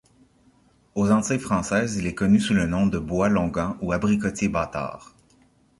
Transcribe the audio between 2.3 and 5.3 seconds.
sous le nom de bois-l'onguent ou abricotier bâtard.